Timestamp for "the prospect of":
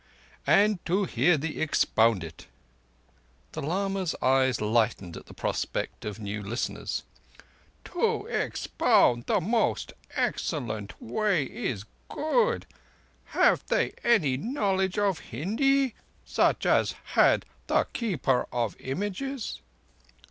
5.27-6.19